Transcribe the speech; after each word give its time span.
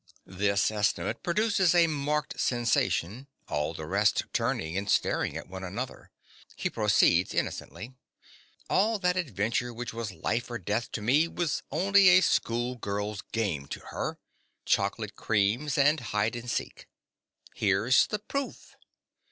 (This 0.25 0.71
estimate 0.71 1.21
produces 1.21 1.75
a 1.75 1.85
marked 1.85 2.39
sensation, 2.39 3.27
all 3.47 3.75
the 3.75 3.85
rest 3.85 4.23
turning 4.33 4.75
and 4.75 4.89
staring 4.89 5.37
at 5.37 5.47
one 5.47 5.63
another. 5.63 6.09
He 6.55 6.71
proceeds 6.71 7.35
innocently.) 7.35 7.93
All 8.67 8.97
that 8.97 9.15
adventure 9.15 9.71
which 9.71 9.93
was 9.93 10.11
life 10.11 10.49
or 10.49 10.57
death 10.57 10.91
to 10.93 11.03
me, 11.03 11.27
was 11.27 11.61
only 11.69 12.09
a 12.09 12.21
schoolgirl's 12.21 13.21
game 13.31 13.67
to 13.67 13.79
her—chocolate 13.91 15.15
creams 15.15 15.77
and 15.77 15.99
hide 15.99 16.35
and 16.35 16.49
seek. 16.49 16.87
Here's 17.53 18.07
the 18.07 18.17
proof! 18.17 18.75